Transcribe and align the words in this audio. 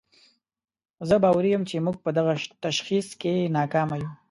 زه 1.07 1.15
باوري 1.23 1.49
یم 1.53 1.63
چې 1.69 1.83
موږ 1.85 1.95
په 2.05 2.09
دغه 2.17 2.33
تشخیص 2.65 3.07
کې 3.21 3.33
ناکامه 3.57 3.95
یو. 4.01 4.11